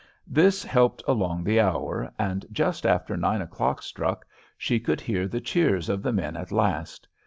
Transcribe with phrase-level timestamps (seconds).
[0.25, 4.25] This helped along the hour, and just after nine o'clock struck,
[4.57, 7.07] she could hear the cheers of the men at last.